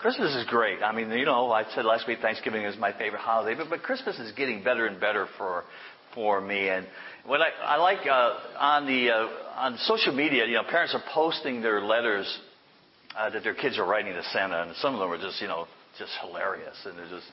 [0.00, 0.82] Christmas is great.
[0.82, 3.82] I mean, you know, I said last week Thanksgiving is my favorite holiday, but, but
[3.82, 5.64] Christmas is getting better and better for
[6.14, 6.70] for me.
[6.70, 6.86] And
[7.26, 11.02] what I, I like uh, on the uh, on social media, you know, parents are
[11.12, 12.26] posting their letters
[13.14, 15.48] uh, that their kids are writing to Santa, and some of them are just, you
[15.48, 15.66] know,
[15.98, 17.26] just hilarious, and they're just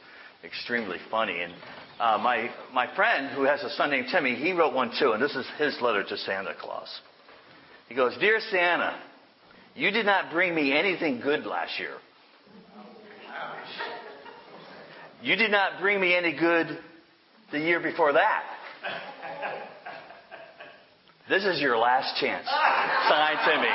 [0.43, 1.39] extremely funny.
[1.39, 1.53] And
[2.01, 5.23] uh, my my friend who has a son named Timmy, he wrote one too, and
[5.23, 6.89] this is his letter to Santa Claus.
[7.87, 8.99] He goes, "Dear Santa,
[9.73, 11.93] you did not bring me anything good last year.
[15.21, 16.77] You did not bring me any good
[17.51, 18.43] the year before that.
[21.27, 22.45] This is your last chance.
[22.47, 23.67] Signed Timmy."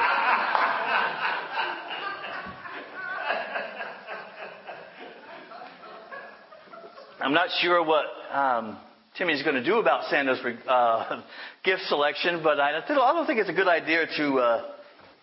[7.20, 8.78] I'm not sure what um,
[9.16, 11.22] Timmy's going to do about Santa's uh,
[11.64, 14.72] gift selection, but I, I don't think it's a good idea to uh,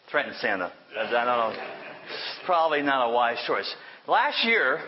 [0.09, 0.71] threaten Santa.
[0.97, 1.51] I don't know.
[1.51, 3.69] It's probably not a wise choice.
[4.07, 4.79] Last year,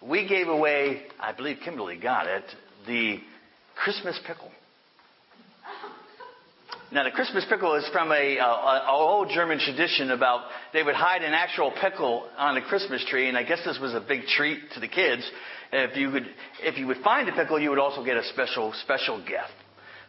[0.00, 2.44] we gave away, I believe Kimberly got it,
[2.86, 3.18] the
[3.74, 4.50] Christmas pickle.
[6.90, 10.82] Now, the Christmas pickle is from a, uh, a, a, old German tradition about they
[10.82, 14.00] would hide an actual pickle on the Christmas tree, and I guess this was a
[14.00, 15.22] big treat to the kids.
[15.70, 16.26] If you would,
[16.62, 19.52] if you would find a pickle, you would also get a special, special gift.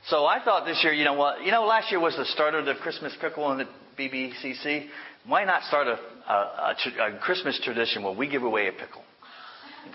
[0.07, 1.43] So I thought this year, you know what?
[1.43, 3.67] You know, last year was the start of the Christmas pickle in the
[3.99, 4.87] BBCC.
[5.27, 5.99] Why not start a,
[6.31, 9.03] a, a Christmas tradition where we give away a pickle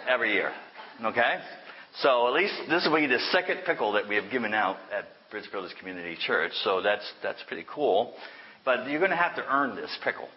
[0.08, 0.52] every year?
[1.04, 1.38] Okay?
[2.00, 5.04] So at least this will be the second pickle that we have given out at
[5.30, 6.52] Bridge Builders Community Church.
[6.62, 8.14] So that's that's pretty cool.
[8.64, 10.28] But you're going to have to earn this pickle.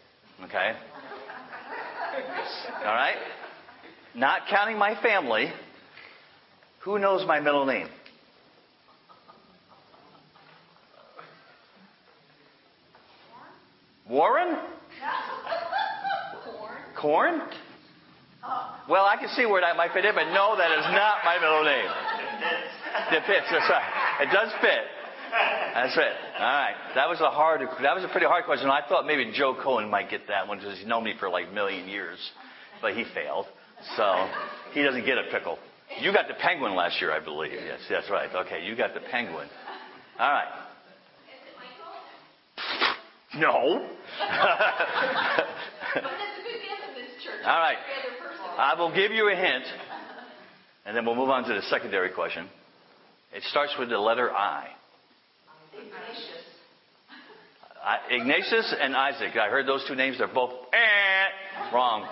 [0.44, 0.74] Okay?
[2.80, 3.16] All right?
[4.18, 5.52] not counting my family,
[6.80, 7.88] who knows my middle name?
[14.10, 14.58] Warren?
[17.00, 17.42] Corn?
[18.88, 21.36] Well, I can see where that might fit in, but no, that is not my
[21.40, 21.90] middle name.
[23.12, 23.48] It fits.
[23.52, 24.22] That's right.
[24.22, 24.84] It does fit.
[25.73, 26.16] That's it.
[26.39, 26.76] All right.
[26.95, 27.61] That was a hard.
[27.82, 28.70] That was a pretty hard question.
[28.70, 31.48] I thought maybe Joe Cohen might get that one because he's known me for like
[31.50, 32.17] a million years,
[32.82, 33.45] but he failed.
[33.95, 34.30] So
[34.73, 35.58] he doesn't get a pickle.
[36.02, 37.54] You got the penguin last year, I believe.
[37.54, 38.30] Yes, that's right.
[38.45, 39.48] Okay, you got the penguin.
[40.20, 40.48] All right.
[43.36, 43.50] No.
[47.45, 47.78] All right.
[48.58, 49.66] I will give you a hint,
[50.86, 52.48] and then we'll move on to the secondary question.
[53.34, 54.70] It starts with the letter I.
[55.73, 56.38] Ignatius.
[58.10, 59.38] Ignatius and Isaac.
[59.38, 60.17] I heard those two names.
[60.17, 62.08] They're both eh, wrong.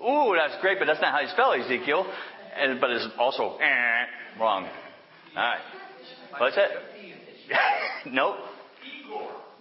[0.00, 2.06] Ooh, that's great, but that's not how you spell Ezekiel.
[2.56, 4.04] And, but it's also eh,
[4.40, 4.68] wrong.
[5.36, 5.58] All right.
[6.38, 6.68] What's that?
[8.12, 8.36] nope.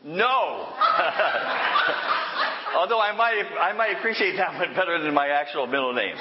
[0.04, 0.68] No.
[2.78, 6.14] Although I might, I might appreciate that one better than my actual middle name.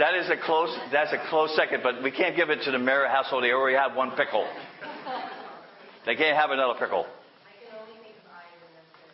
[0.00, 2.78] That is a close, that's a close second, but we can't give it to the
[2.78, 3.44] Mara household.
[3.44, 4.44] They already have one pickle.
[6.06, 7.06] They can't have another pickle.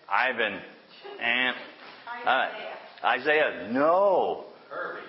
[0.09, 0.61] Ivan.
[1.21, 1.57] And,
[2.25, 2.53] all right.
[3.19, 4.45] Isaiah, no.
[4.71, 5.01] Kirby.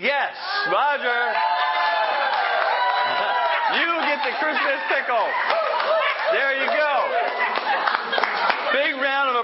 [0.00, 0.34] Yes,
[0.72, 1.06] Roger.
[3.78, 5.26] you get the Christmas pickle.
[6.32, 6.89] There you go.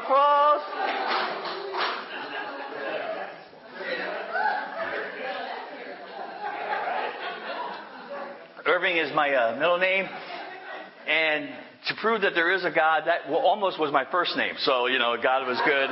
[0.07, 0.63] Applause.
[8.67, 10.07] Irving is my uh, middle name.
[11.09, 11.49] And
[11.89, 14.55] to prove that there is a God, that almost was my first name.
[14.59, 15.91] So, you know, God was good.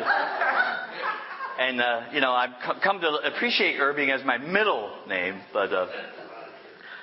[1.58, 5.88] And, uh, you know, I've come to appreciate Irving as my middle name, but, uh,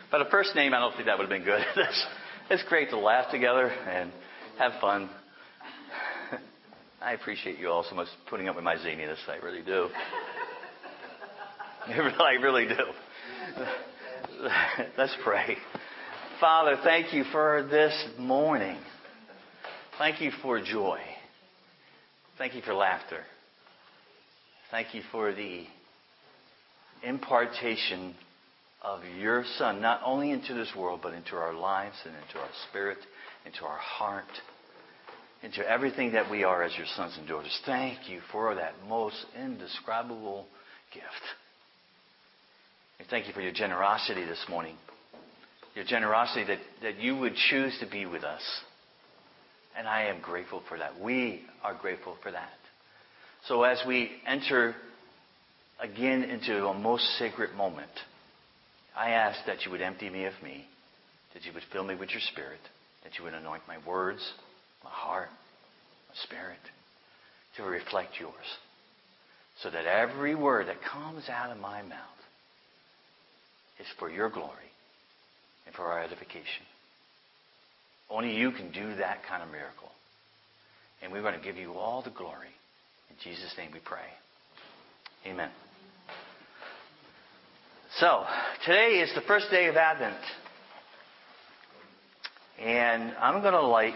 [0.10, 1.62] but a first name, I don't think that would have been good.
[1.76, 2.06] it's,
[2.52, 4.14] it's great to laugh together and
[4.58, 5.10] have fun.
[7.02, 9.18] I appreciate you all so much putting up with my zaniness.
[9.28, 9.90] I really do.
[11.88, 12.76] I really do.
[14.98, 15.58] Let's pray.
[16.40, 18.78] Father, thank you for this morning.
[19.98, 21.00] Thank you for joy.
[22.38, 23.24] Thank you for laughter.
[24.70, 25.66] Thank you for the
[27.04, 28.14] impartation
[28.84, 32.50] of your Son, not only into this world, but into our lives and into our
[32.70, 33.00] spirit,
[33.46, 34.26] into our heart,
[35.44, 37.58] into everything that we are as your sons and daughters.
[37.66, 40.46] Thank you for that most indescribable
[40.94, 41.06] gift.
[43.00, 44.76] And thank you for your generosity this morning.
[45.76, 48.42] Your generosity that, that you would choose to be with us.
[49.76, 51.00] And I am grateful for that.
[51.00, 52.50] We are grateful for that.
[53.48, 54.76] So as we enter
[55.80, 57.90] again into a most sacred moment,
[58.96, 60.66] I ask that you would empty me of me,
[61.34, 62.60] that you would fill me with your spirit,
[63.04, 64.22] that you would anoint my words,
[64.84, 65.30] my heart,
[66.10, 66.60] my spirit.
[67.58, 68.34] to reflect yours.
[69.62, 72.00] So that every word that comes out of my mouth
[73.80, 74.72] is for your glory
[75.66, 76.66] and for our edification.
[78.10, 79.90] Only you can do that kind of miracle.
[81.02, 82.54] And we're going to give you all the glory.
[83.10, 84.00] In Jesus' name we pray.
[85.26, 85.50] Amen.
[88.00, 88.24] So,
[88.66, 90.16] today is the first day of Advent.
[92.60, 93.94] And I'm going to light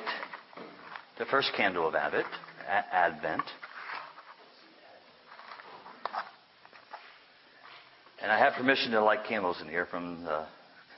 [1.17, 2.27] the first candle of Advent.
[2.67, 3.43] Advent.
[8.21, 10.45] And I have permission to light candles in here from the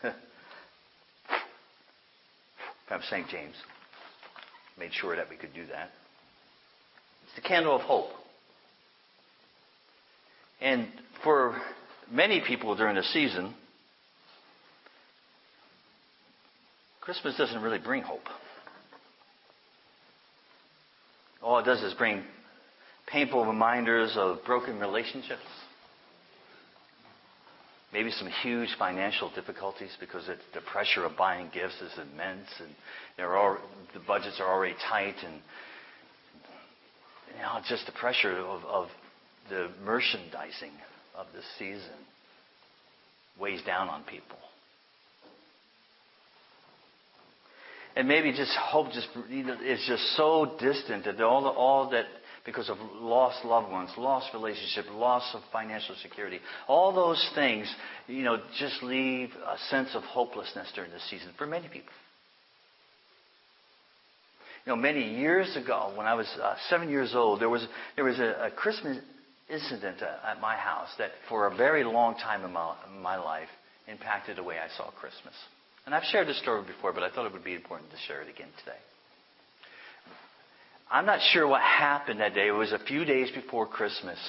[2.87, 3.27] from St.
[3.27, 3.55] James.
[4.79, 5.89] Made sure that we could do that.
[7.25, 8.11] It's the candle of hope.
[10.61, 10.87] And
[11.23, 11.59] for
[12.09, 13.53] many people during the season,
[17.01, 18.21] Christmas doesn't really bring hope.
[21.41, 22.23] All it does is bring
[23.07, 25.41] painful reminders of broken relationships.
[27.93, 33.57] Maybe some huge financial difficulties because the pressure of buying gifts is immense and all,
[33.93, 35.41] the budgets are already tight and
[37.33, 38.87] you know, just the pressure of, of
[39.49, 40.71] the merchandising
[41.15, 41.97] of this season
[43.39, 44.37] weighs down on people.
[47.97, 49.07] And maybe just hope just
[49.65, 52.05] is just so distant that all, the, all that
[52.45, 57.67] because of lost loved ones, lost relationship, loss of financial security, all those things,
[58.05, 61.91] you know, just leave a sense of hopelessness during this season for many people.
[64.67, 68.05] You know, many years ago, when I was uh, seven years old, there was there
[68.05, 68.99] was a, a Christmas
[69.49, 73.15] incident uh, at my house that, for a very long time in my, in my
[73.17, 73.49] life,
[73.87, 75.33] impacted the way I saw Christmas.
[75.87, 78.21] And I've shared this story before, but I thought it would be important to share
[78.21, 78.75] it again today.
[80.91, 82.49] I'm not sure what happened that day.
[82.49, 84.19] It was a few days before Christmas,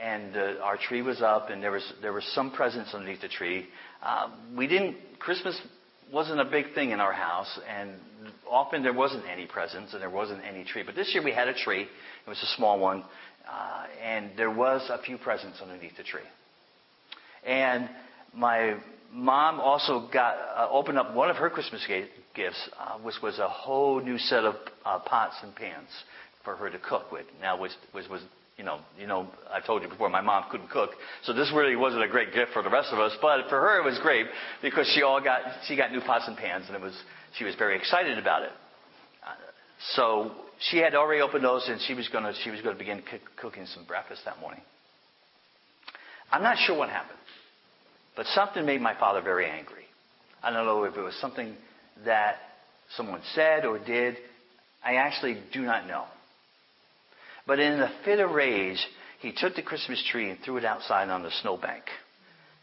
[0.00, 3.26] and uh, our tree was up, and there was there was some presents underneath the
[3.26, 3.66] tree.
[4.00, 4.94] Uh, we didn't.
[5.18, 5.60] Christmas
[6.12, 7.90] wasn't a big thing in our house, and
[8.48, 10.84] often there wasn't any presents, and there wasn't any tree.
[10.86, 11.82] But this year we had a tree.
[11.82, 13.02] It was a small one,
[13.50, 16.20] uh, and there was a few presents underneath the tree.
[17.44, 17.90] And
[18.32, 18.76] my
[19.12, 21.86] mom also got uh, opened up one of her Christmas
[22.34, 24.54] gifts, uh, which was a whole new set of
[24.84, 25.88] uh, pots and pans
[26.44, 27.26] for her to cook with.
[27.40, 28.22] Now, which, which was
[28.56, 30.90] you know, you know, I told you before, my mom couldn't cook,
[31.24, 33.12] so this really wasn't a great gift for the rest of us.
[33.20, 34.26] But for her, it was great
[34.60, 36.94] because she all got she got new pots and pans, and it was
[37.38, 38.50] she was very excited about it.
[39.26, 39.34] Uh,
[39.94, 40.32] so
[40.70, 43.66] she had already opened those, and she was to she was to begin c- cooking
[43.66, 44.60] some breakfast that morning.
[46.30, 47.18] I'm not sure what happened.
[48.16, 49.84] But something made my father very angry.
[50.42, 51.54] I don't know if it was something
[52.04, 52.36] that
[52.96, 54.16] someone said or did.
[54.84, 56.04] I actually do not know.
[57.46, 58.84] But in a fit of rage,
[59.20, 61.84] he took the Christmas tree and threw it outside on the snowbank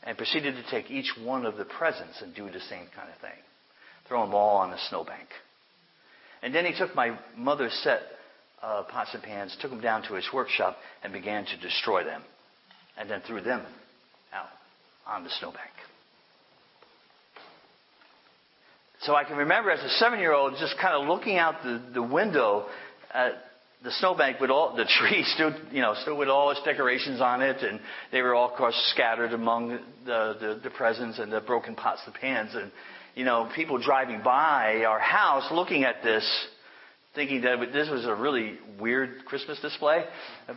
[0.03, 3.19] and proceeded to take each one of the presents and do the same kind of
[3.21, 3.37] thing.
[4.07, 5.27] Throw them all on the snowbank.
[6.41, 8.01] And then he took my mother's set
[8.61, 12.21] of pots and pans, took them down to his workshop, and began to destroy them.
[12.97, 13.65] And then threw them
[14.33, 14.47] out
[15.09, 15.71] on the snowbank.
[19.01, 21.81] So I can remember as a seven year old just kind of looking out the,
[21.93, 22.65] the window
[23.13, 23.33] at
[23.81, 27.41] the snowbank with all the trees still you know still with all its decorations on
[27.41, 27.79] it and
[28.11, 29.69] they were all of course scattered among
[30.05, 32.71] the, the, the presents and the broken pots and pans and
[33.15, 36.47] you know people driving by our house looking at this
[37.15, 40.03] thinking that this was a really weird Christmas display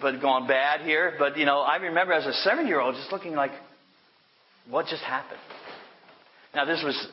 [0.01, 3.13] but gone bad here but you know I remember as a seven year old just
[3.13, 3.53] looking like
[4.69, 5.41] what just happened?
[6.55, 7.09] Now, this was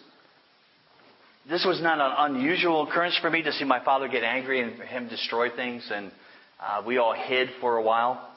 [1.50, 4.80] this was not an unusual occurrence for me to see my father get angry and
[4.82, 6.12] him destroy things, and
[6.60, 8.30] uh, we all hid for a while.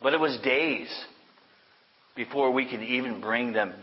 [0.00, 0.88] But it was days
[2.14, 3.74] before we could even bring them,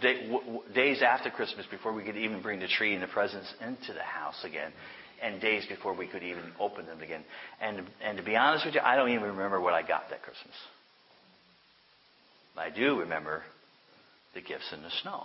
[0.74, 4.04] days after Christmas, before we could even bring the tree and the presents into the
[4.04, 4.72] house again,
[5.22, 7.24] and days before we could even open them again.
[7.62, 10.22] And, and to be honest with you, I don't even remember what I got that
[10.22, 10.56] Christmas.
[12.58, 13.44] I do remember
[14.34, 15.24] the gifts in the snow.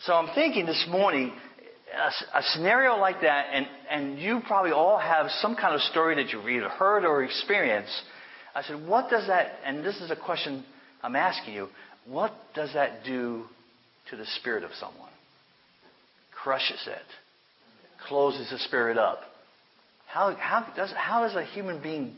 [0.00, 1.32] So I'm thinking this morning,
[1.94, 6.16] a, a, scenario like that, and, and you probably all have some kind of story
[6.16, 7.92] that you've either heard or experienced.
[8.54, 10.64] I said, what does that, and this is a question
[11.02, 11.68] I'm asking you,
[12.06, 13.44] what does that do
[14.10, 15.10] to the spirit of someone?
[16.32, 19.20] Crushes it, closes the spirit up.
[20.06, 22.14] How, how, does, how does a human being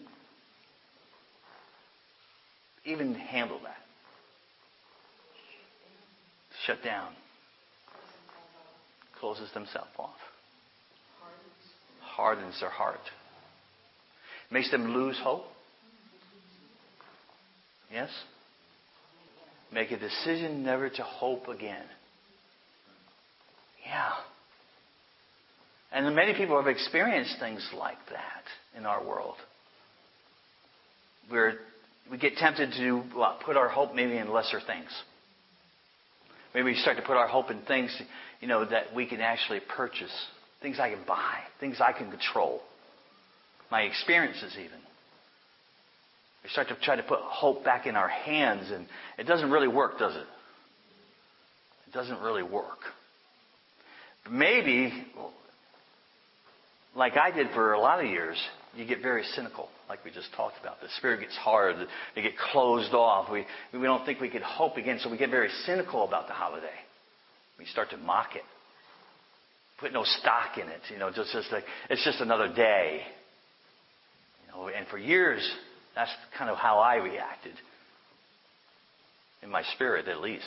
[2.87, 3.77] even handle that?
[6.67, 7.13] Shut down.
[9.21, 10.15] Closes themselves off.
[12.01, 13.01] hardens their heart.
[14.51, 15.45] Makes them lose hope.
[17.93, 18.11] Yes?
[19.73, 21.85] Make a decision never to hope again.
[23.85, 24.13] Yeah.
[25.93, 28.45] And many people have experienced things like that
[28.77, 29.37] in our world.
[31.29, 31.55] Where
[32.11, 33.03] we get tempted to
[33.45, 34.91] put our hope maybe in lesser things.
[36.55, 37.95] Maybe we start to put our hope in things,
[38.41, 40.13] you know, that we can actually purchase.
[40.63, 41.41] Things I can buy.
[41.61, 42.63] Things I can control.
[43.71, 44.79] My experiences even.
[46.43, 48.87] We start to try to put hope back in our hands, and
[49.19, 50.27] it doesn't really work, does it?
[51.89, 52.79] It doesn't really work.
[54.31, 54.93] Maybe,
[56.95, 58.37] like I did for a lot of years,
[58.77, 60.81] you get very cynical, like we just talked about.
[60.81, 61.77] The spirit gets hard,
[62.15, 63.31] they get closed off.
[63.31, 66.35] We, we don't think we could hope again, so we get very cynical about the
[66.35, 66.67] holiday.
[67.59, 68.43] We start to mock it,
[69.79, 70.81] put no stock in it.
[70.91, 73.01] You know, just, just like it's just another day.
[74.47, 75.49] You know, and for years,
[75.95, 77.55] that's kind of how I reacted.
[79.43, 80.45] In my spirit, at least.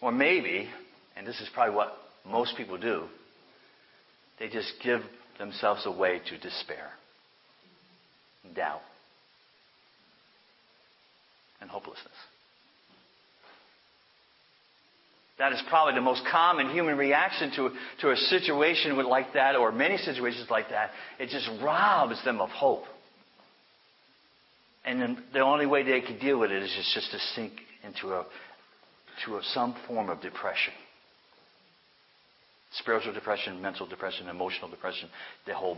[0.00, 0.68] Or maybe,
[1.16, 3.04] and this is probably what most people do,
[4.38, 5.00] they just give
[5.38, 6.90] themselves away to despair,
[8.54, 8.82] doubt,
[11.60, 12.14] and hopelessness.
[15.38, 19.70] That is probably the most common human reaction to, to a situation like that, or
[19.70, 20.90] many situations like that.
[21.18, 22.84] It just robs them of hope.
[24.86, 27.52] And then the only way they can deal with it is just, just to sink
[27.84, 28.24] into a,
[29.26, 30.72] to a, some form of depression.
[32.72, 35.08] Spiritual depression, mental depression, emotional depression,
[35.46, 35.76] the whole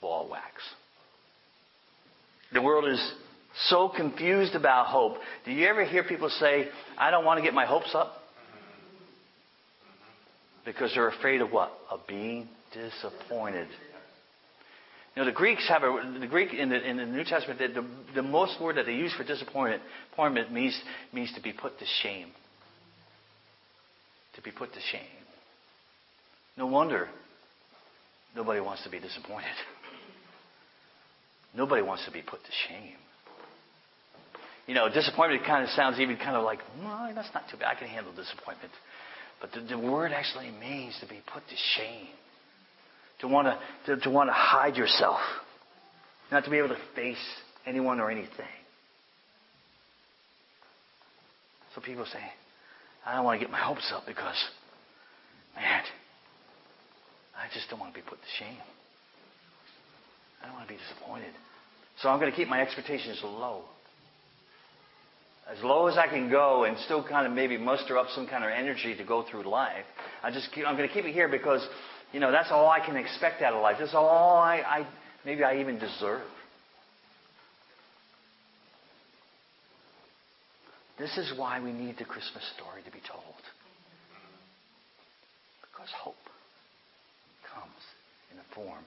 [0.00, 0.62] ball wax.
[2.52, 3.12] The world is
[3.68, 5.16] so confused about hope.
[5.44, 6.68] Do you ever hear people say,
[6.98, 8.14] I don't want to get my hopes up?
[10.64, 11.72] Because they're afraid of what?
[11.90, 13.68] Of being disappointed.
[15.14, 17.68] You know, the Greeks have a, the Greek in the, in the New Testament, the,
[17.68, 20.80] the, the most word that they use for disappointment, disappointment means,
[21.12, 22.28] means to be put to shame.
[24.36, 25.02] To be put to shame.
[26.56, 27.08] No wonder
[28.34, 29.50] nobody wants to be disappointed.
[31.54, 32.96] Nobody wants to be put to shame.
[34.66, 37.76] You know, disappointment kind of sounds even kind of like, well, that's not too bad.
[37.76, 38.72] I can handle disappointment.
[39.40, 42.08] But the, the word actually means to be put to shame
[43.22, 45.20] to want to, to, to want to hide yourself,
[46.30, 47.16] not to be able to face
[47.66, 48.28] anyone or anything.
[51.74, 52.18] So people say,
[53.06, 54.36] I don't want to get my hopes up because,
[55.56, 55.82] man,
[57.36, 58.58] I just don't want to be put to shame.
[60.42, 61.32] I don't want to be disappointed.
[62.00, 63.62] So I'm going to keep my expectations low.
[65.50, 68.44] As low as I can go and still kind of maybe muster up some kind
[68.44, 69.84] of energy to go through life.
[70.22, 71.66] I just keep, I'm going to keep it here because
[72.12, 73.76] you know, that's all I can expect out of life.
[73.80, 74.86] That's all I, I
[75.24, 76.20] maybe I even deserve.
[80.98, 83.24] This is why we need the Christmas story to be told.
[85.62, 86.14] Because hope
[87.52, 87.82] comes
[88.30, 88.84] in the form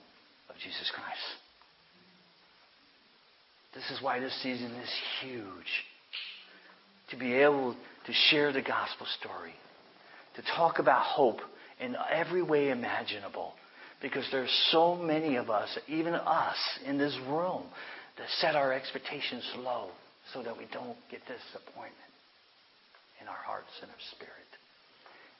[0.49, 1.44] of Jesus Christ.
[3.75, 4.89] This is why this season is
[5.21, 5.83] huge.
[7.09, 9.53] To be able to share the gospel story,
[10.35, 11.39] to talk about hope
[11.79, 13.53] in every way imaginable.
[14.01, 17.63] Because there's so many of us, even us in this room,
[18.17, 19.89] that set our expectations low
[20.33, 22.13] so that we don't get disappointment
[23.21, 24.49] in our hearts and our spirit.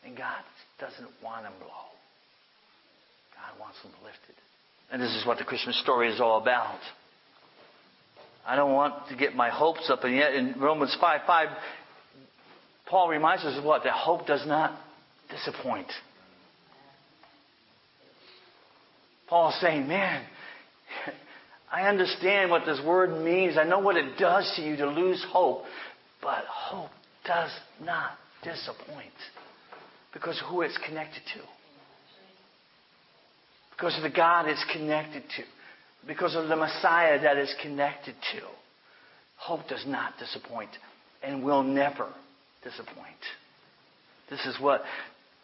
[0.06, 0.44] And God
[0.80, 1.90] doesn't want them low.
[3.36, 4.36] God wants them lifted.
[4.92, 6.80] And this is what the Christmas story is all about.
[8.46, 11.48] I don't want to get my hopes up, and yet in Romans 5 5,
[12.88, 13.84] Paul reminds us of what?
[13.84, 14.78] That hope does not
[15.30, 15.92] disappoint.
[19.28, 20.24] Paul's saying, man,
[21.72, 23.58] I understand what this word means.
[23.58, 25.64] I know what it does to you to lose hope.
[26.22, 26.92] But hope
[27.26, 27.52] does
[27.84, 28.12] not
[28.44, 29.14] disappoint
[30.14, 31.42] because who it's connected to.
[33.72, 35.44] Because of the God it's connected to.
[36.08, 38.42] Because of the Messiah that is connected to.
[39.38, 40.70] Hope does not disappoint
[41.24, 42.08] and will never
[42.64, 42.98] disappoint.
[44.30, 44.84] This is what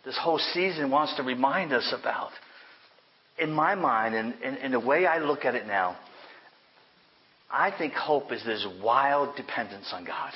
[0.06, 2.32] this whole season wants to remind us about
[3.42, 5.98] in my mind, and, and, and the way I look at it now,
[7.50, 10.32] I think hope is this wild dependence on God.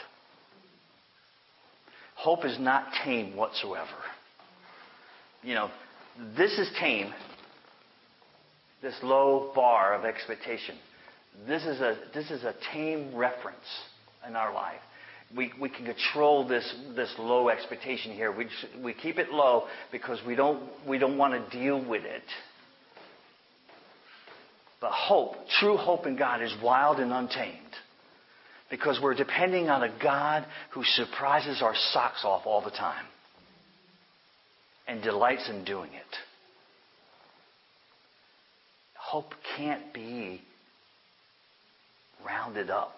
[2.16, 3.86] Hope is not tame whatsoever.
[5.44, 5.70] You know,
[6.36, 7.14] this is tame,
[8.82, 10.76] this low bar of expectation.
[11.48, 13.58] This is a, this is a tame reference
[14.28, 14.80] in our life.
[15.36, 18.32] We, we can control this, this low expectation here.
[18.32, 18.48] We,
[18.84, 22.24] we keep it low because we don't, we don't want to deal with it.
[24.80, 27.60] But hope, true hope in God, is wild and untamed.
[28.70, 33.06] Because we're depending on a God who surprises our socks off all the time
[34.88, 36.16] and delights in doing it.
[39.06, 40.42] Hope can't be
[42.26, 42.96] rounded up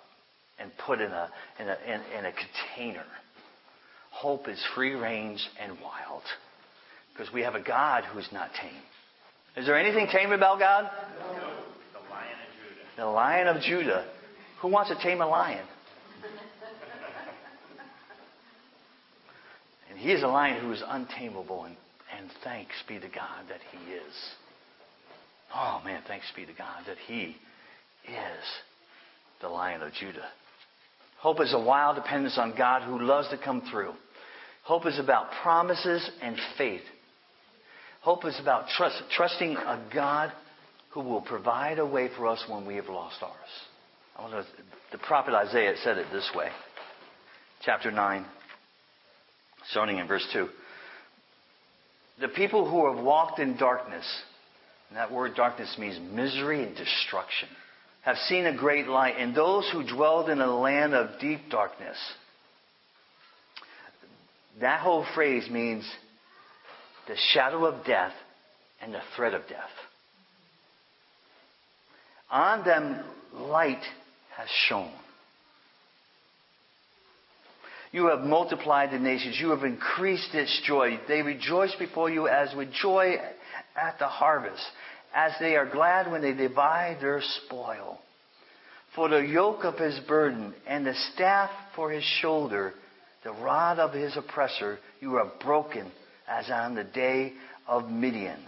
[0.58, 3.04] and put in a, in a, in, in a container.
[4.12, 6.24] Hope is free range and wild
[7.12, 8.72] because we have a God who's not tame.
[9.58, 10.90] Is there anything tame about God?
[11.20, 11.28] No.
[11.92, 12.96] The Lion of Judah.
[12.96, 14.06] The Lion of Judah.
[14.62, 15.68] Who wants to tame a lion?
[19.90, 21.76] and he is a lion who is untamable, and,
[22.18, 24.14] and thanks be to God that he is.
[25.54, 27.36] Oh man, thanks be to God that he
[28.06, 28.46] is
[29.42, 30.28] the Lion of Judah.
[31.20, 33.94] Hope is a wild dependence on God who loves to come through.
[34.64, 36.82] Hope is about promises and faith.
[38.02, 40.32] Hope is about trust, trusting a God
[40.92, 43.34] who will provide a way for us when we have lost ours.
[44.18, 44.46] I to,
[44.92, 46.50] the prophet Isaiah said it this way.
[47.64, 48.26] Chapter 9,
[49.72, 50.48] starting in verse 2.
[52.20, 54.06] The people who have walked in darkness,
[54.90, 57.50] and that word darkness means misery and destruction,
[58.02, 61.98] have seen a great light, and those who dwelled in a land of deep darkness.
[64.62, 65.84] That whole phrase means
[67.08, 68.14] the shadow of death
[68.82, 69.70] and the threat of death.
[72.30, 73.04] On them
[73.34, 73.84] light
[74.36, 74.92] has shone.
[77.92, 79.38] You have multiplied the nations.
[79.40, 81.00] You have increased its joy.
[81.08, 83.16] They rejoice before you as with joy
[83.76, 84.64] at the harvest,
[85.14, 88.00] as they are glad when they divide their spoil.
[88.96, 92.74] For the yoke of his burden and the staff for his shoulder,
[93.24, 95.92] the rod of his oppressor, you are broken
[96.28, 97.34] as on the day
[97.68, 98.40] of Midian.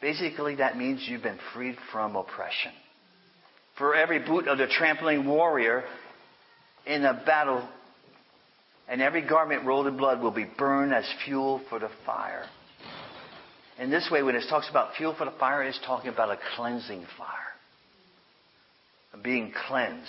[0.00, 2.72] Basically, that means you've been freed from oppression.
[3.76, 5.84] For every boot of the trampling warrior
[6.86, 7.68] in a battle,
[8.88, 12.46] and every garment rolled in blood will be burned as fuel for the fire.
[13.78, 16.38] In this way, when it talks about fuel for the fire, it's talking about a
[16.56, 17.28] cleansing fire.
[19.22, 20.08] Being cleansed.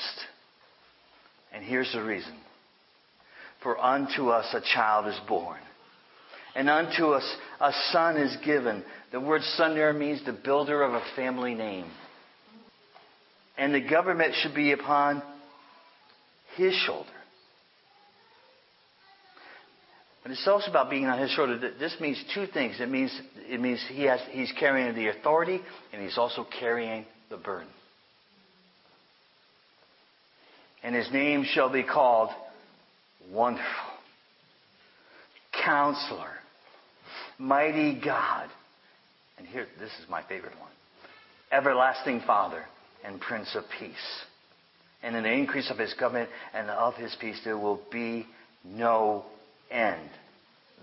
[1.54, 2.34] And here's the reason.
[3.64, 5.60] For unto us a child is born
[6.56, 8.84] and unto us a son is given.
[9.12, 11.90] The word son there means the builder of a family name.
[13.58, 15.22] And the government should be upon
[16.56, 17.10] his shoulder.
[20.30, 21.58] But it's also about being on his shoulder.
[21.58, 22.80] This means two things.
[22.80, 25.60] It means, it means he has, he's carrying the authority
[25.92, 27.68] and he's also carrying the burden.
[30.84, 32.30] And his name shall be called
[33.32, 33.66] Wonderful.
[35.66, 36.30] Counselor
[37.40, 38.52] mighty God.
[39.40, 40.70] And here, this is my favorite one.
[41.52, 42.66] Everlasting Father
[43.04, 43.96] and Prince of Peace.
[45.02, 48.28] And in the increase of his government and of his peace, there will be
[48.64, 49.26] no
[49.72, 50.10] end.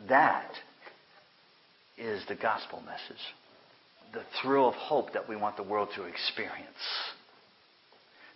[0.09, 0.51] That
[1.99, 3.23] is the gospel message.
[4.13, 6.67] The thrill of hope that we want the world to experience.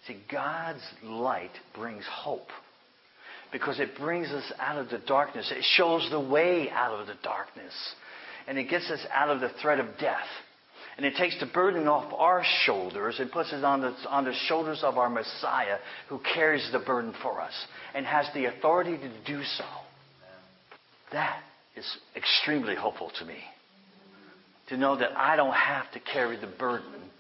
[0.07, 2.49] See, God's light brings hope
[3.53, 5.53] because it brings us out of the darkness.
[5.55, 7.73] It shows the way out of the darkness
[8.47, 10.27] and it gets us out of the threat of death.
[10.97, 14.35] And it takes the burden off our shoulders and puts it on the, on the
[14.49, 17.53] shoulders of our Messiah who carries the burden for us
[17.95, 19.65] and has the authority to do so.
[21.13, 21.41] That
[21.77, 23.39] is extremely hopeful to me.
[24.69, 27.11] To know that I don't have to carry the burden.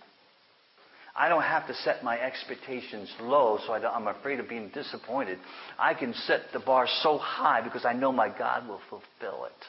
[1.16, 5.38] I don't have to set my expectations low so I am afraid of being disappointed.
[5.78, 9.64] I can set the bar so high because I know my God will fulfill it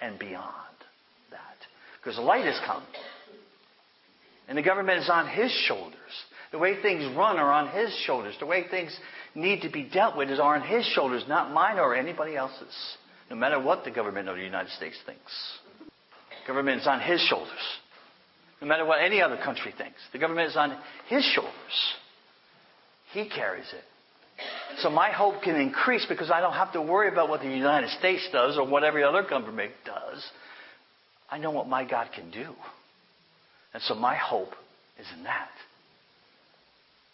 [0.00, 0.76] and beyond
[1.30, 1.56] that.
[2.00, 2.82] Because the light has come.
[4.48, 5.96] And the government is on his shoulders.
[6.52, 8.36] The way things run are on his shoulders.
[8.38, 8.96] The way things
[9.34, 12.96] need to be dealt with is on his shoulders, not mine or anybody else's.
[13.30, 15.32] No matter what the government of the United States thinks.
[16.46, 17.50] Government is on his shoulders.
[18.60, 19.98] No matter what any other country thinks.
[20.12, 20.76] The government is on
[21.08, 21.52] his shoulders.
[23.12, 23.84] He carries it.
[24.78, 27.90] So my hope can increase because I don't have to worry about what the United
[27.90, 30.24] States does or what every other government does.
[31.30, 32.52] I know what my God can do.
[33.72, 34.52] And so my hope
[34.98, 35.50] is in that.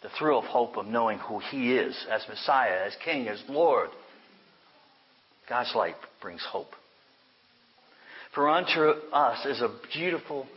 [0.01, 3.89] The thrill of hope of knowing who He is as Messiah, as King, as Lord.
[5.51, 6.69] God's light brings hope.
[8.33, 8.79] For unto
[9.11, 10.47] us is a beautiful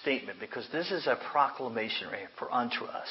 [0.00, 3.06] statement because this is a proclamation right for unto us.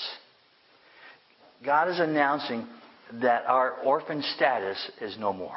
[1.66, 2.68] God is announcing
[3.22, 5.56] that our orphan status is no more.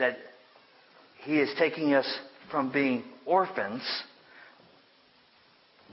[0.00, 0.16] That
[1.22, 2.18] He is taking us
[2.50, 3.82] from being orphans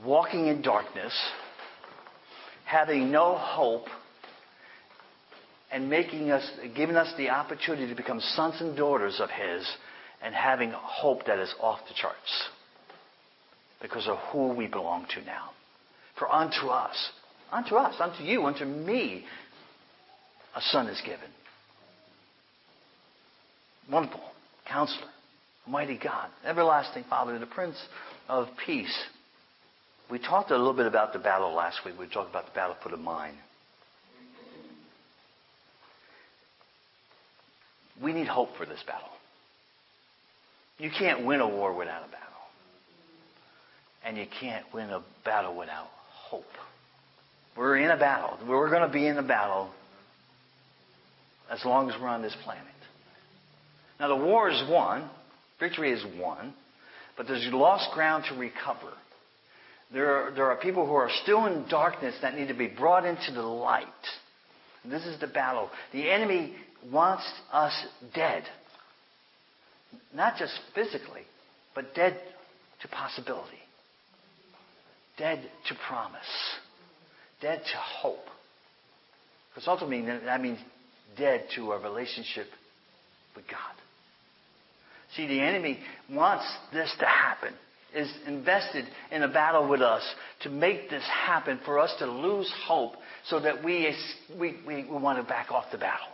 [0.04, 1.12] walking in darkness,
[2.64, 3.86] having no hope,
[5.76, 9.62] and making us, giving us the opportunity to become sons and daughters of His,
[10.22, 12.48] and having hope that is off the charts
[13.82, 15.50] because of who we belong to now.
[16.18, 16.96] For unto us,
[17.52, 19.26] unto us, unto you, unto me,
[20.54, 21.28] a son is given.
[23.92, 24.24] Wonderful
[24.66, 25.10] counselor,
[25.68, 27.76] mighty God, everlasting Father, the Prince
[28.30, 28.98] of Peace.
[30.10, 31.96] We talked a little bit about the battle last week.
[32.00, 33.36] We talked about the battle for the mind.
[38.02, 39.08] We need hope for this battle.
[40.78, 42.26] You can't win a war without a battle.
[44.04, 46.44] And you can't win a battle without hope.
[47.56, 48.38] We're in a battle.
[48.46, 49.70] We're going to be in a battle
[51.50, 52.64] as long as we're on this planet.
[53.98, 55.08] Now, the war is won,
[55.58, 56.52] victory is won,
[57.16, 58.92] but there's lost ground to recover.
[59.92, 63.06] There are, there are people who are still in darkness that need to be brought
[63.06, 63.86] into the light.
[64.84, 65.70] This is the battle.
[65.92, 66.54] The enemy
[66.92, 67.72] wants us
[68.14, 68.44] dead.
[70.14, 71.22] Not just physically,
[71.74, 72.18] but dead
[72.82, 73.58] to possibility.
[75.18, 76.20] Dead to promise.
[77.40, 78.26] Dead to hope.
[79.50, 80.58] Because ultimately, that means
[81.16, 82.46] dead to a relationship
[83.34, 83.58] with God.
[85.16, 85.78] See, the enemy
[86.10, 87.54] wants this to happen,
[87.94, 90.02] is invested in a battle with us
[90.42, 92.92] to make this happen, for us to lose hope
[93.28, 93.94] so that we,
[94.38, 96.08] we, we want to back off the battle.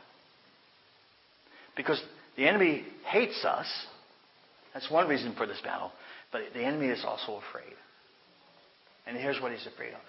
[1.77, 2.03] Because
[2.37, 3.67] the enemy hates us.
[4.75, 5.91] That's one reason for this battle.
[6.31, 7.75] But the enemy is also afraid.
[9.07, 10.01] And here's what he's afraid of.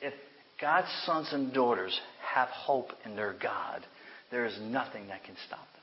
[0.00, 0.14] If
[0.60, 1.98] God's sons and daughters
[2.34, 3.84] have hope in their God,
[4.30, 5.80] there is nothing that can stop them.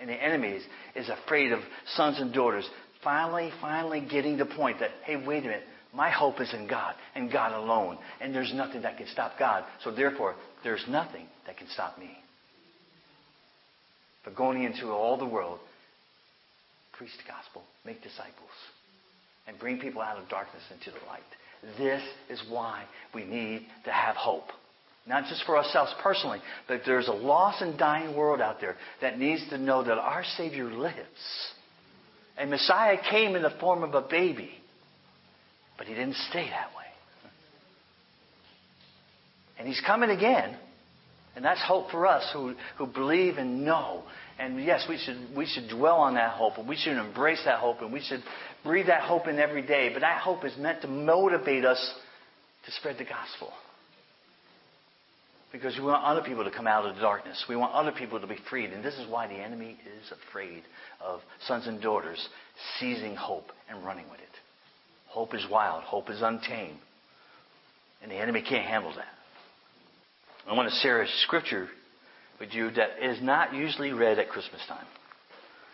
[0.00, 0.58] And the enemy
[0.96, 1.60] is afraid of
[1.94, 2.68] sons and daughters
[3.04, 6.94] finally, finally getting the point that, hey, wait a minute, my hope is in God
[7.14, 7.98] and God alone.
[8.20, 9.64] And there's nothing that can stop God.
[9.84, 12.10] So therefore, there's nothing that can stop me.
[14.24, 15.58] But going into all the world,
[16.92, 18.50] preach the gospel, make disciples,
[19.46, 21.22] and bring people out of darkness into the light.
[21.78, 22.84] This is why
[23.14, 24.48] we need to have hope.
[25.06, 29.18] Not just for ourselves personally, but there's a lost and dying world out there that
[29.18, 30.96] needs to know that our Savior lives.
[32.38, 34.50] And Messiah came in the form of a baby,
[35.76, 36.84] but he didn't stay that way.
[39.58, 40.56] And he's coming again.
[41.36, 44.04] And that's hope for us who, who believe and know.
[44.38, 47.58] And yes, we should, we should dwell on that hope, and we should embrace that
[47.58, 48.22] hope, and we should
[48.64, 49.90] breathe that hope in every day.
[49.92, 51.94] But that hope is meant to motivate us
[52.66, 53.52] to spread the gospel.
[55.52, 57.44] Because we want other people to come out of the darkness.
[57.48, 58.70] We want other people to be freed.
[58.70, 60.62] And this is why the enemy is afraid
[61.00, 62.28] of sons and daughters
[62.80, 64.26] seizing hope and running with it.
[65.06, 65.84] Hope is wild.
[65.84, 66.78] Hope is untamed.
[68.02, 69.06] And the enemy can't handle that.
[70.48, 71.68] I want to share a scripture
[72.38, 74.86] with you that is not usually read at Christmas time.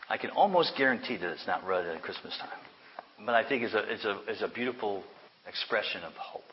[0.09, 3.27] I can almost guarantee that it's not read at Christmas time.
[3.27, 5.03] But I think it's a, it's a, it's a beautiful
[5.47, 6.45] expression of hope.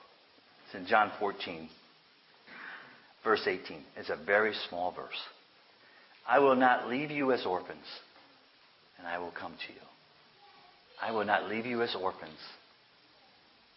[0.65, 1.69] It's in John 14,
[3.23, 3.83] verse 18.
[3.97, 5.21] It's a very small verse.
[6.27, 7.85] I will not leave you as orphans,
[8.97, 9.79] and I will come to you.
[11.01, 12.39] I will not leave you as orphans.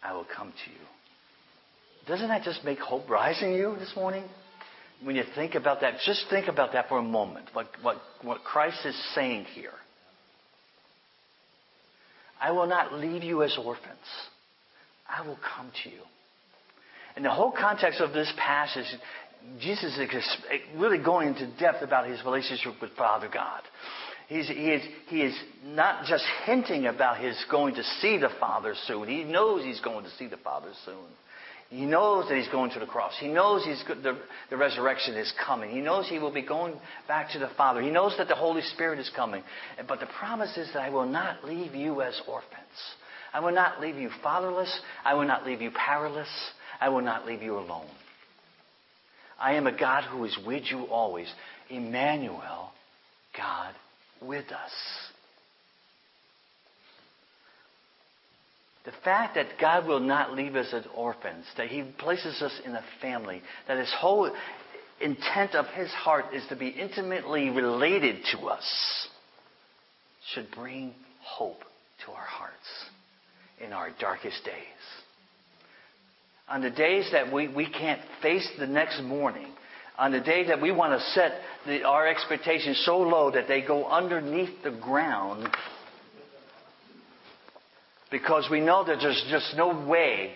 [0.03, 0.85] I will come to you.
[2.07, 4.23] Doesn't that just make hope rise in you this morning?
[5.03, 7.47] When you think about that, just think about that for a moment.
[7.53, 9.73] What, what, what Christ is saying here.
[12.39, 13.97] I will not leave you as orphans.
[15.07, 16.01] I will come to you.
[17.15, 18.85] And the whole context of this passage
[19.59, 20.37] Jesus is
[20.75, 23.61] really going into depth about his relationship with Father God.
[24.27, 28.75] He's, he, is, he is not just hinting about his going to see the Father
[28.87, 29.09] soon.
[29.09, 30.95] He knows he's going to see the Father soon.
[31.71, 33.13] He knows that he's going to the cross.
[33.17, 34.17] He knows he's, the,
[34.49, 35.69] the resurrection is coming.
[35.69, 36.73] He knows he will be going
[37.07, 37.81] back to the Father.
[37.81, 39.41] He knows that the Holy Spirit is coming.
[39.87, 42.51] But the promise is that I will not leave you as orphans.
[43.33, 44.81] I will not leave you fatherless.
[45.05, 46.27] I will not leave you powerless.
[46.81, 47.87] I will not leave you alone.
[49.39, 51.31] I am a God who is with you always.
[51.69, 52.71] Emmanuel,
[53.37, 53.73] God
[54.21, 54.71] with us.
[58.83, 62.73] The fact that God will not leave us as orphans, that He places us in
[62.73, 64.31] a family, that His whole
[64.99, 69.07] intent of His heart is to be intimately related to us,
[70.33, 71.61] should bring hope
[72.05, 72.55] to our hearts
[73.63, 74.53] in our darkest days.
[76.49, 79.53] On the days that we, we can't face the next morning,
[79.97, 81.33] on the day that we want to set
[81.67, 85.47] the, our expectations so low that they go underneath the ground,
[88.11, 90.33] Because we know that there's just no way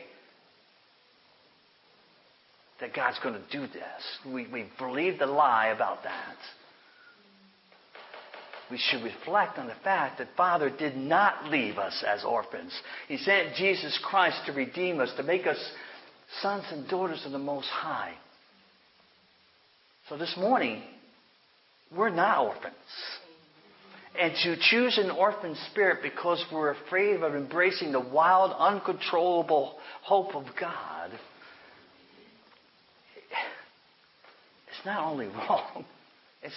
[2.80, 4.34] that God's going to do this.
[4.34, 6.36] We, we believe the lie about that.
[8.72, 12.72] We should reflect on the fact that Father did not leave us as orphans.
[13.08, 15.60] He sent Jesus Christ to redeem us, to make us
[16.42, 18.14] sons and daughters of the Most High.
[20.10, 20.82] So this morning,
[21.96, 22.74] we're not orphans.
[24.20, 30.36] And to choose an orphan spirit because we're afraid of embracing the wild, uncontrollable hope
[30.36, 31.12] of God,
[34.68, 35.86] it's not only wrong,
[36.42, 36.56] it's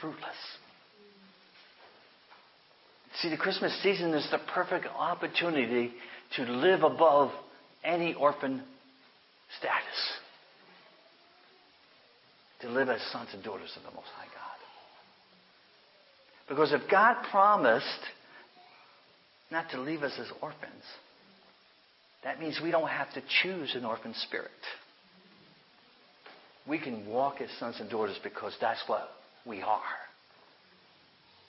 [0.00, 0.22] fruitless.
[3.20, 5.92] See, the Christmas season is the perfect opportunity
[6.36, 7.30] to live above
[7.84, 8.62] any orphan
[9.58, 10.12] status.
[12.62, 14.51] To live as sons and daughters of the Most High God.
[16.48, 17.86] Because if God promised
[19.50, 20.82] not to leave us as orphans,
[22.24, 24.50] that means we don't have to choose an orphan spirit.
[26.68, 29.08] We can walk as sons and daughters because that's what
[29.44, 29.80] we are.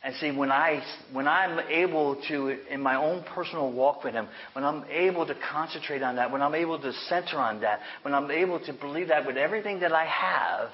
[0.03, 4.27] And see, when I when I'm able to, in my own personal walk with Him,
[4.51, 8.13] when I'm able to concentrate on that, when I'm able to center on that, when
[8.13, 10.69] I'm able to believe that with everything that I have,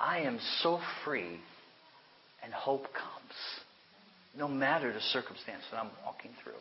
[0.00, 1.38] I am so free,
[2.44, 3.34] and hope comes,
[4.36, 6.52] no matter the circumstance that I'm walking through.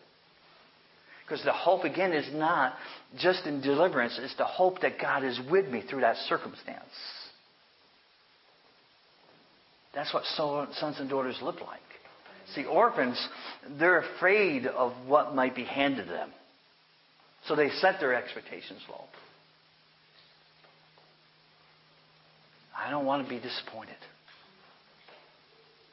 [1.26, 2.74] Because the hope again is not
[3.18, 6.84] just in deliverance; it's the hope that God is with me through that circumstance.
[9.94, 11.80] That's what sons and daughters look like.
[12.56, 13.26] See, orphans,
[13.80, 16.32] they're afraid of what might be handed them.
[17.48, 19.06] So they set their expectations low.
[22.76, 23.96] I don't want to be disappointed.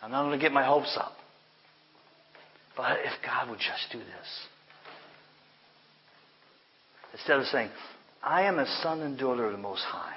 [0.02, 1.12] I'm not going to get my hopes up.
[2.76, 4.06] But if God would just do this.
[7.12, 7.70] Instead of saying,
[8.22, 10.16] I am a son and daughter of the Most High.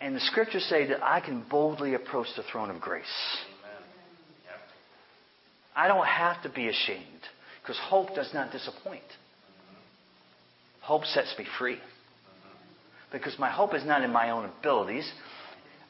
[0.00, 3.04] And the scriptures say that I can boldly approach the throne of grace.
[5.74, 7.22] I don't have to be ashamed
[7.62, 9.02] because hope does not disappoint.
[10.80, 11.78] Hope sets me free.
[13.12, 15.10] Because my hope is not in my own abilities.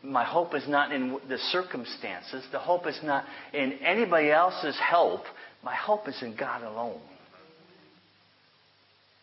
[0.02, 2.44] My hope is not in the circumstances.
[2.50, 5.22] The hope is not in anybody else's help.
[5.62, 7.00] My hope is in God alone.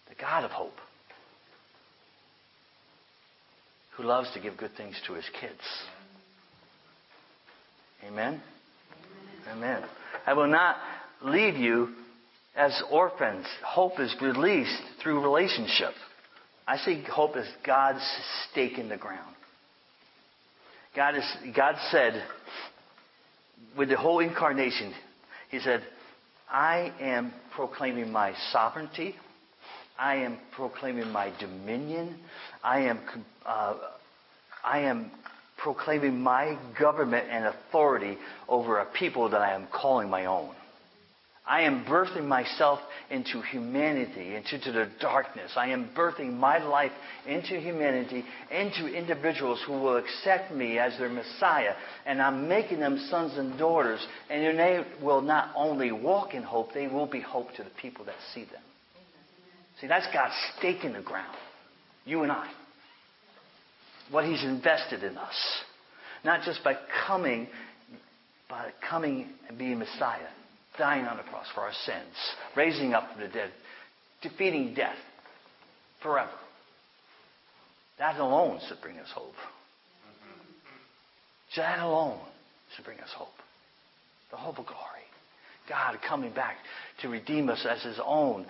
[0.07, 0.73] The God of hope.
[3.97, 5.59] Who loves to give good things to his kids.
[8.07, 8.41] Amen?
[9.51, 9.83] Amen.
[10.25, 10.77] I will not
[11.21, 11.89] leave you
[12.55, 13.45] as orphans.
[13.65, 15.93] Hope is released through relationship.
[16.65, 18.05] I see hope as God's
[18.49, 19.35] stake in the ground.
[20.95, 21.23] God, is,
[21.55, 22.23] God said,
[23.77, 24.93] with the whole incarnation,
[25.49, 25.83] He said,
[26.49, 29.15] I am proclaiming my sovereignty.
[29.97, 32.17] I am proclaiming my dominion.
[32.63, 32.99] I am,
[33.45, 33.75] uh,
[34.63, 35.11] I am
[35.57, 40.55] proclaiming my government and authority over a people that I am calling my own.
[41.49, 45.51] I am birthing myself into humanity, into the darkness.
[45.55, 46.91] I am birthing my life
[47.27, 51.73] into humanity, into individuals who will accept me as their Messiah.
[52.05, 54.05] And I'm making them sons and daughters.
[54.29, 58.05] And they will not only walk in hope, they will be hope to the people
[58.05, 58.61] that see them.
[59.81, 61.35] See, that's God's stake in the ground.
[62.05, 62.47] You and I
[64.11, 65.35] what He's invested in us.
[66.23, 66.75] Not just by
[67.07, 67.47] coming,
[68.49, 70.27] by coming and being Messiah,
[70.79, 72.15] dying on the cross for our sins,
[72.55, 73.51] raising up from the dead,
[74.23, 74.97] defeating death
[76.01, 76.31] forever.
[77.99, 79.35] That alone should bring us hope.
[81.55, 82.19] That alone
[82.75, 83.27] should bring us hope.
[84.31, 84.79] The hope of glory.
[85.67, 86.55] God coming back
[87.01, 88.45] to redeem us as His own,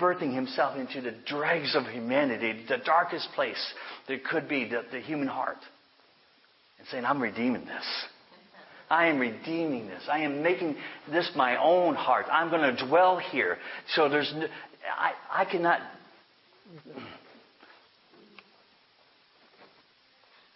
[0.00, 3.72] birthing himself into the dregs of humanity, the darkest place
[4.08, 5.58] there could be, the, the human heart,
[6.78, 7.84] and saying, I'm redeeming this.
[8.94, 10.04] I am redeeming this.
[10.08, 10.76] I am making
[11.10, 12.26] this my own heart.
[12.30, 13.58] I'm going to dwell here.
[13.94, 14.32] So there's,
[14.96, 15.80] I, I cannot.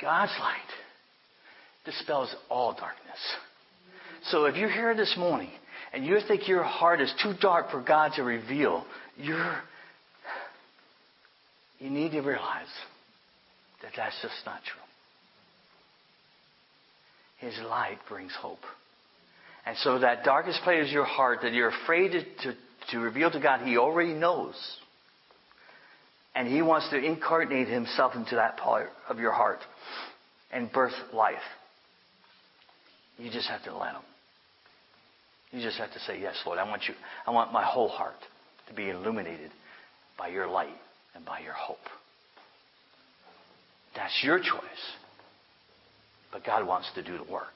[0.00, 0.70] God's light
[1.84, 3.18] dispels all darkness.
[4.30, 5.50] So if you're here this morning
[5.92, 8.84] and you think your heart is too dark for God to reveal,
[9.16, 9.60] you're,
[11.80, 12.68] you need to realize
[13.82, 14.87] that that's just not true.
[17.38, 18.58] His light brings hope.
[19.66, 22.56] And so that darkest place of your heart that you're afraid to, to,
[22.90, 24.54] to reveal to God, He already knows.
[26.34, 29.60] And He wants to incarnate Himself into that part of your heart
[30.52, 31.36] and birth life.
[33.18, 34.02] You just have to let Him.
[35.52, 36.94] You just have to say, Yes, Lord, I want you.
[37.26, 38.16] I want my whole heart.
[38.68, 39.50] to be illuminated
[40.18, 40.76] by your light
[41.14, 41.78] and by your hope.
[43.96, 44.84] That's your choice.
[46.32, 47.54] But God wants to do the work.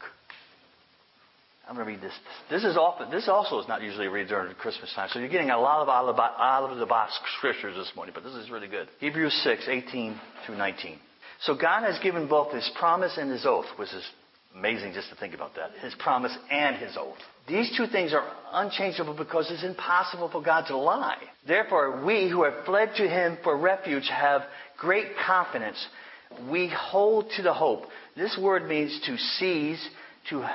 [1.69, 2.13] I'm going to read this.
[2.51, 5.09] This is often, this also is not usually read during Christmas time.
[5.13, 8.35] So you're getting a lot of out of the box scriptures this morning, but this
[8.35, 8.89] is really good.
[8.99, 10.99] Hebrews 6, 18 through 19.
[11.43, 14.05] So God has given both His promise and His oath, which is
[14.57, 15.71] amazing just to think about that.
[15.81, 17.17] His promise and His oath.
[17.49, 21.23] These two things are unchangeable because it's impossible for God to lie.
[21.47, 24.43] Therefore, we who have fled to Him for refuge have
[24.79, 25.85] great confidence.
[26.51, 27.85] We hold to the hope.
[28.16, 29.88] This word means to seize,
[30.31, 30.49] to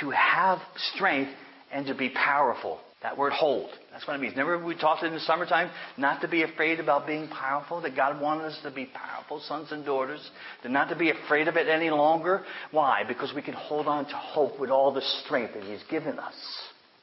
[0.00, 0.58] to have
[0.94, 1.30] strength
[1.72, 2.80] and to be powerful.
[3.02, 3.70] That word hold.
[3.92, 4.36] That's what it means.
[4.36, 8.20] Remember we talked in the summertime not to be afraid about being powerful, that God
[8.20, 10.20] wanted us to be powerful sons and daughters,
[10.62, 12.42] to not to be afraid of it any longer.
[12.72, 13.04] Why?
[13.06, 16.34] Because we can hold on to hope with all the strength that He's given us.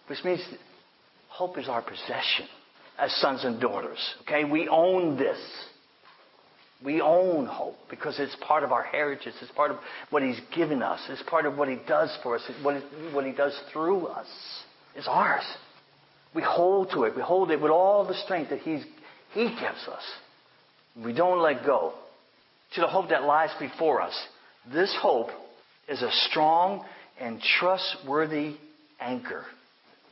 [0.08, 0.41] Which means
[1.30, 2.47] hope is our possession
[2.97, 3.99] as sons and daughters.
[4.23, 4.43] Okay?
[4.43, 5.39] We own this.
[6.83, 9.33] We own hope because it's part of our heritage.
[9.41, 9.77] It's part of
[10.09, 10.99] what He's given us.
[11.09, 12.41] It's part of what He does for us.
[12.61, 12.83] What,
[13.13, 14.27] what He does through us.
[14.95, 15.45] is ours.
[16.33, 17.15] We hold to it.
[17.15, 18.83] We hold it with all the strength that He's,
[19.33, 20.03] He gives us.
[21.03, 21.93] We don't let go.
[22.75, 24.13] To the hope that lies before us.
[24.71, 25.29] This hope
[25.88, 26.83] is a strong
[27.19, 28.57] and trustworthy
[28.99, 29.45] anchor.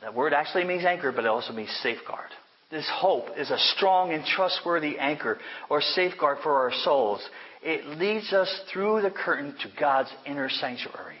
[0.00, 2.30] That word actually means anchor, but it also means safeguard.
[2.70, 5.38] This hope is a strong and trustworthy anchor
[5.70, 7.20] or safeguard for our souls.
[7.62, 11.16] It leads us through the curtain to God's inner sanctuary.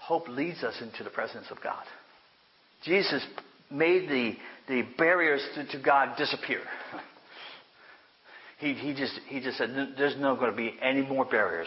[0.00, 1.84] Hope leads us into the presence of God.
[2.84, 3.24] Jesus
[3.70, 4.36] made the,
[4.68, 6.62] the barriers to, to God disappear.
[8.58, 11.66] He, he, just, he just said, there's not going to be any more barriers.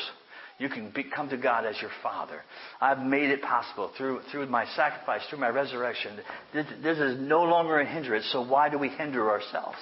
[0.64, 2.40] You can be, come to God as your Father.
[2.80, 6.18] I've made it possible through, through my sacrifice, through my resurrection.
[6.54, 9.76] This, this is no longer a hindrance, so why do we hinder ourselves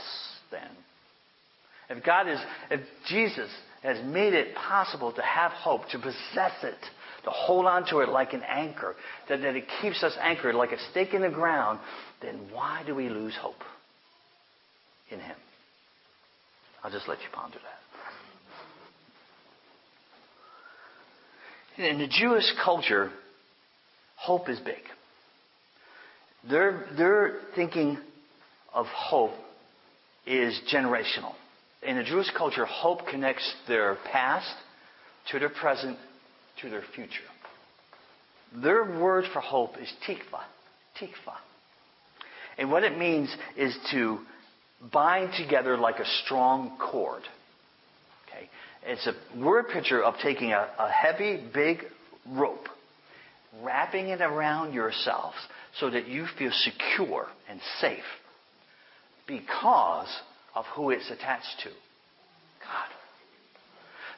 [0.50, 0.68] then?
[1.88, 2.40] If God is,
[2.72, 3.52] if Jesus
[3.84, 6.80] has made it possible to have hope, to possess it,
[7.26, 8.96] to hold on to it like an anchor,
[9.30, 11.80] that, that it keeps us anchored like a stake in the ground,
[12.24, 13.62] then why do we lose hope
[15.12, 15.36] in Him?
[16.84, 17.81] I'll just let you ponder that.
[21.82, 23.10] In the Jewish culture,
[24.16, 24.84] hope is big.
[26.48, 27.98] Their, their thinking
[28.72, 29.34] of hope
[30.28, 31.34] is generational.
[31.82, 34.54] In the Jewish culture, hope connects their past
[35.32, 35.98] to their present
[36.62, 37.10] to their future.
[38.62, 40.42] Their word for hope is tikva.
[41.00, 41.36] Tikva.
[42.60, 44.20] And what it means is to
[44.94, 47.24] bind together like a strong cord.
[48.86, 51.84] It's a word picture of taking a, a heavy, big
[52.28, 52.68] rope,
[53.62, 55.34] wrapping it around yourself
[55.80, 58.00] so that you feel secure and safe
[59.28, 60.10] because
[60.56, 61.70] of who it's attached to.
[61.70, 62.88] God.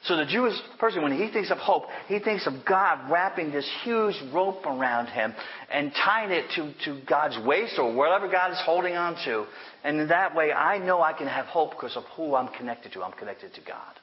[0.06, 3.70] So the Jewish person, when he thinks of hope, he thinks of God wrapping this
[3.84, 5.34] huge rope around him
[5.72, 9.46] and tying it to, to God's waist or whatever God is holding on to.
[9.84, 12.92] And in that way, I know I can have hope because of who I'm connected
[12.94, 13.04] to.
[13.04, 13.94] I'm connected to God.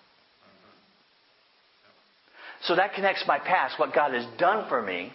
[2.64, 5.12] So that connects my past, what God has done for me.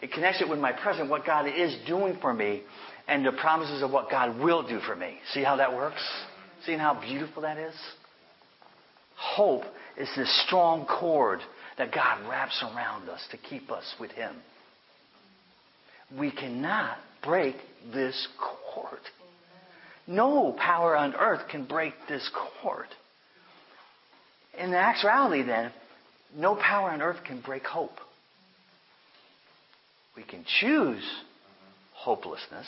[0.00, 2.62] It connects it with my present, what God is doing for me,
[3.08, 5.18] and the promises of what God will do for me.
[5.32, 6.02] See how that works?
[6.64, 7.74] Seeing how beautiful that is?
[9.16, 9.62] Hope
[9.98, 11.40] is this strong cord
[11.78, 14.34] that God wraps around us to keep us with Him.
[16.18, 17.56] We cannot break
[17.92, 18.28] this
[18.72, 19.00] cord.
[20.06, 22.28] No power on earth can break this
[22.62, 22.86] cord.
[24.58, 25.72] In actuality, then,
[26.36, 27.98] no power on earth can break hope.
[30.16, 31.02] We can choose
[31.92, 32.66] hopelessness.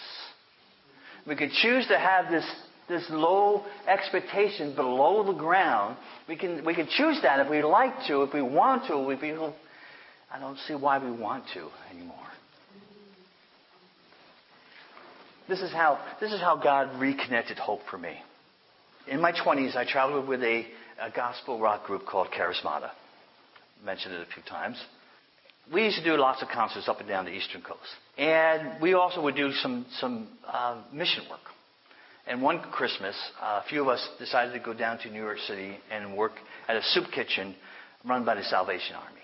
[1.26, 2.44] We can choose to have this,
[2.88, 5.96] this low expectation below the ground.
[6.28, 9.10] We can, we can choose that if we like to, if we want to.
[9.10, 12.16] If we I don't see why we want to anymore.
[15.48, 18.16] This is how, this is how God reconnected hope for me.
[19.06, 20.66] In my 20s, I traveled with a,
[21.00, 22.90] a gospel rock group called Charismata
[23.86, 24.76] mentioned it a few times.
[25.72, 27.80] We used to do lots of concerts up and down the eastern coast.
[28.18, 31.40] And we also would do some, some uh, mission work.
[32.26, 35.38] And one Christmas, uh, a few of us decided to go down to New York
[35.46, 36.32] City and work
[36.68, 37.54] at a soup kitchen
[38.04, 39.20] run by the Salvation Army.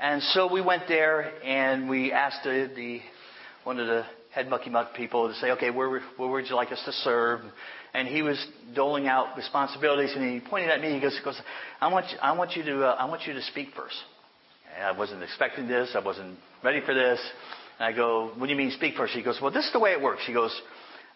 [0.00, 3.00] And so we went there and we asked the, the
[3.64, 6.72] one of the head mucky muck people to say, okay, where, where would you like
[6.72, 7.40] us to serve?
[7.92, 10.92] And he was doling out responsibilities, and he pointed at me.
[10.92, 11.40] He goes, he goes
[11.80, 13.96] I, want you, I, want you to, uh, I want you to speak first.
[14.76, 15.90] And I wasn't expecting this.
[15.94, 17.20] I wasn't ready for this.
[17.78, 19.12] And I go, what do you mean speak first?
[19.12, 20.22] He goes, well, this is the way it works.
[20.26, 20.54] He goes,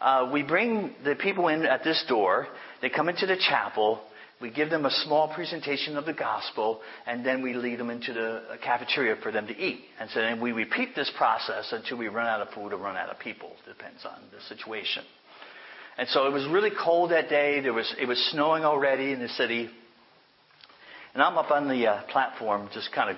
[0.01, 2.49] uh, we bring the people in at this door.
[2.83, 4.01] They come into the chapel.
[4.41, 8.13] We give them a small presentation of the gospel, and then we lead them into
[8.13, 9.81] the cafeteria for them to eat.
[10.01, 12.97] And so then we repeat this process until we run out of food or run
[12.97, 13.53] out of people.
[13.67, 15.05] Depends on the situation.
[15.97, 17.61] And so it was really cold that day.
[17.61, 19.71] There was it was snowing already in the city,
[21.15, 23.17] and I'm up on the uh, platform just kind of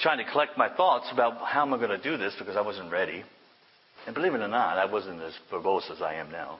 [0.00, 2.60] trying to collect my thoughts about how am I going to do this because I
[2.60, 3.22] wasn't ready.
[4.06, 6.58] And believe it or not, I wasn't as verbose as I am now.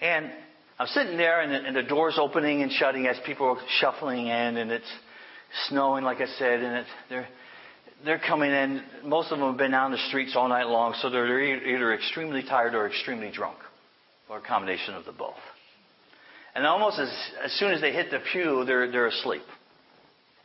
[0.00, 0.30] And
[0.78, 4.26] I'm sitting there, and the, and the door's opening and shutting as people are shuffling
[4.26, 4.90] in, and it's
[5.68, 7.28] snowing, like I said, and they're
[8.04, 8.82] they're coming in.
[9.04, 12.42] Most of them have been out the streets all night long, so they're either extremely
[12.42, 13.58] tired or extremely drunk,
[14.30, 15.34] or a combination of the both.
[16.54, 17.10] And almost as,
[17.44, 19.42] as soon as they hit the pew, they're they're asleep.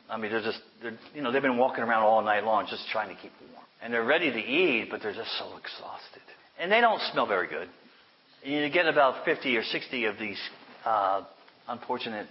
[0.09, 2.87] I mean, they're just they're you know they've been walking around all night long just
[2.91, 6.21] trying to keep warm, and they're ready to eat, but they're just so exhausted,
[6.59, 7.69] and they don't smell very good.
[8.43, 10.39] You get about 50 or 60 of these
[10.85, 11.23] uh,
[11.67, 12.27] unfortunate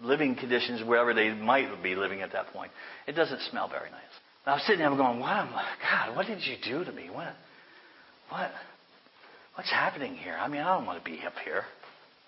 [0.00, 2.70] living conditions wherever they might be living at that point.
[3.06, 4.02] It doesn't smell very nice.
[4.44, 7.08] I was sitting there going, what am I, God, what did you do to me?
[7.10, 7.32] What,
[8.28, 8.50] what,
[9.56, 10.36] what's happening here?
[10.38, 11.64] I mean, I don't want to be up here.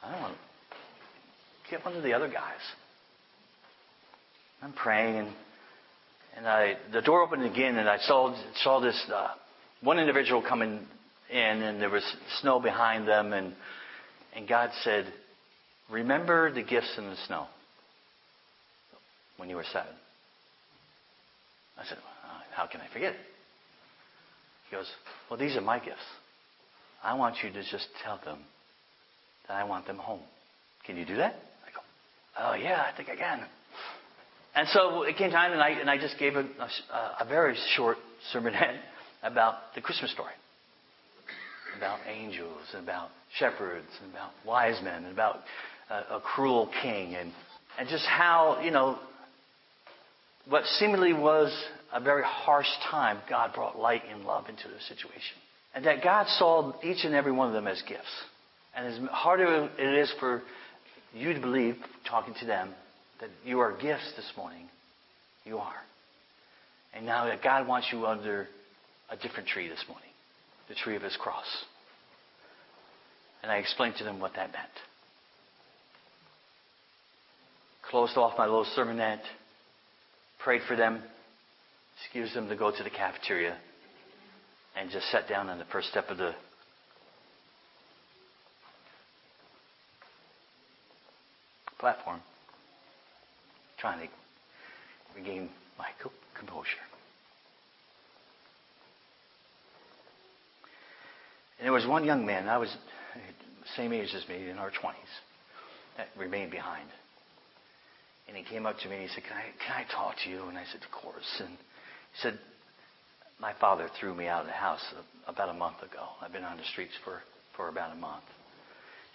[0.03, 2.61] I don't want to get one of the other guys.
[4.63, 5.29] I'm praying and
[6.37, 9.29] and I the door opened again and I saw saw this uh,
[9.83, 10.81] one individual coming
[11.31, 12.05] in, and there was
[12.41, 13.55] snow behind them, and
[14.35, 15.13] and God said,
[15.91, 17.47] "Remember the gifts in the snow
[19.37, 19.93] when you were seven."
[21.77, 21.99] I said,
[22.53, 23.21] "How can I forget it?"
[24.71, 24.87] He goes,
[25.31, 25.99] "Well, these are my gifts.
[27.03, 28.39] I want you to just tell them
[29.47, 30.23] that I want them home.
[30.87, 31.35] Can you do that?"
[31.67, 31.81] I go,
[32.39, 33.47] "Oh yeah, I think I can."
[34.55, 37.57] And so it came time, and I and I just gave a, a, a very
[37.77, 37.99] short
[38.33, 38.79] sermonette
[39.23, 40.33] about the Christmas story
[41.79, 45.41] about angels, and about shepherds, and about wise men, and about
[45.91, 47.33] a, a cruel king, and,
[47.79, 48.99] and just how, you know,
[50.49, 51.53] what seemingly was
[51.93, 55.37] a very harsh time, God brought light and love into the situation.
[55.75, 58.05] And that God saw each and every one of them as gifts.
[58.75, 60.43] And as harder it is for
[61.15, 61.77] you to believe,
[62.09, 62.71] talking to them,
[63.21, 64.69] that you are gifts this morning,
[65.45, 65.75] you are.
[66.95, 68.49] And now that God wants you under
[69.11, 70.09] a different tree this morning
[70.69, 71.47] the tree of his cross.
[73.43, 74.69] And I explained to them what that meant.
[77.91, 79.23] Closed off my little sermonette,
[80.45, 81.03] prayed for them,
[82.03, 83.57] excused them to go to the cafeteria,
[84.79, 86.33] and just sat down on the first step of the
[91.79, 92.21] platform,
[93.79, 94.09] trying to
[95.17, 95.49] regain
[95.79, 95.87] my
[96.39, 96.67] composure.
[101.59, 102.75] And there was one young man, I was
[103.77, 104.95] same age as me, in our 20s,
[105.97, 106.89] that remained behind.
[108.29, 110.31] And he came up to me and he said, can I, can I talk to
[110.31, 110.45] you?
[110.49, 111.27] And I said, Of course.
[111.41, 112.39] And he said,
[113.41, 114.83] My father threw me out of the house
[115.27, 116.03] about a month ago.
[116.21, 117.21] I've been on the streets for,
[117.57, 118.25] for about a month.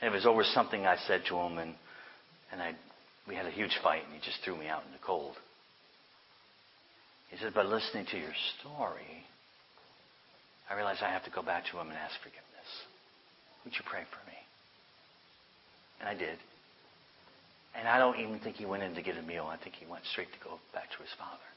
[0.01, 1.75] And it was over something I said to him, and,
[2.51, 2.73] and I,
[3.27, 5.35] we had a huge fight, and he just threw me out in the cold.
[7.31, 9.25] He said, But listening to your story,
[10.69, 12.69] I realized I have to go back to him and ask forgiveness.
[13.65, 14.37] Would you pray for me?
[15.99, 16.37] And I did.
[17.75, 19.47] And I don't even think he went in to get a meal.
[19.49, 21.47] I think he went straight to go back to his father.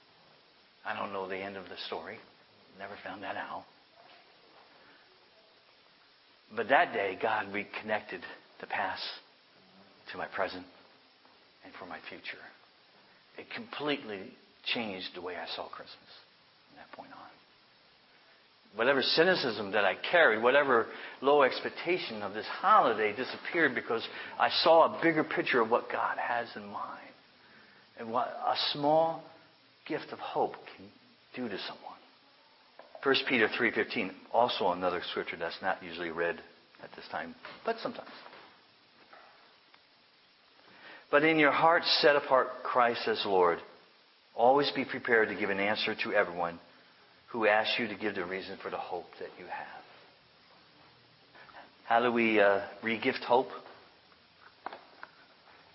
[0.87, 2.19] I don't know the end of the story.
[2.79, 3.65] Never found that out.
[6.55, 8.21] But that day, God reconnected
[8.61, 9.03] the past
[10.13, 10.65] to my present
[11.65, 12.43] and for my future.
[13.39, 14.33] It completely
[14.65, 16.13] changed the way I saw Christmas
[16.69, 17.27] from that point on
[18.77, 20.87] whatever cynicism that I carried, whatever
[21.23, 24.07] low expectation of this holiday disappeared because
[24.39, 27.01] I saw a bigger picture of what God has in mind
[27.99, 29.23] and what a small
[29.89, 30.87] gift of hope can
[31.35, 31.96] do to someone.
[33.07, 36.43] 1 Peter 3:15, also another scripture that's not usually read
[36.83, 38.11] at this time, but sometimes.
[41.09, 43.61] But in your heart set apart Christ as Lord.
[44.35, 46.59] Always be prepared to give an answer to everyone
[47.29, 49.85] who asks you to give the reason for the hope that you have.
[51.85, 53.51] How do we uh, re-gift hope?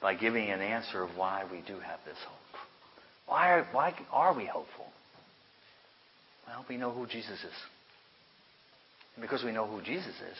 [0.01, 2.59] By giving an answer of why we do have this hope.
[3.27, 4.91] Why are, why are we hopeful?
[6.51, 7.59] Well, we know who Jesus is.
[9.15, 10.37] And because we know who Jesus is,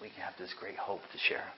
[0.00, 1.52] we can have this great hope to share.